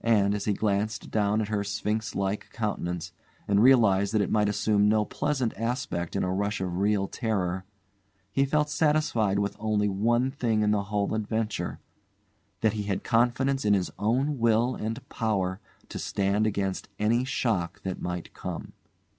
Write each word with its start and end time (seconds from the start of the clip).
And, 0.00 0.34
as 0.34 0.46
he 0.46 0.54
glanced 0.54 1.10
down 1.10 1.42
at 1.42 1.48
her 1.48 1.62
sphinx 1.62 2.14
like 2.14 2.48
countenance 2.50 3.12
and 3.46 3.62
realised 3.62 4.14
that 4.14 4.22
it 4.22 4.30
might 4.30 4.48
assume 4.48 4.88
no 4.88 5.04
pleasant 5.04 5.52
aspect 5.54 6.16
in 6.16 6.24
a 6.24 6.32
rush 6.32 6.62
of 6.62 6.78
real 6.78 7.06
terror, 7.06 7.66
he 8.32 8.46
felt 8.46 8.70
satisfied 8.70 9.38
with 9.38 9.54
only 9.58 9.86
one 9.90 10.30
thing 10.30 10.62
in 10.62 10.70
the 10.70 10.84
whole 10.84 11.12
adventure 11.14 11.78
that 12.62 12.72
he 12.72 12.84
had 12.84 13.04
confidence 13.04 13.66
in 13.66 13.74
his 13.74 13.90
own 13.98 14.38
will 14.38 14.74
and 14.76 15.06
power 15.10 15.60
to 15.90 15.98
stand 15.98 16.46
against 16.46 16.88
any 16.98 17.26
shock 17.26 17.82
that 17.82 18.00
might 18.00 18.32
come. 18.32 18.72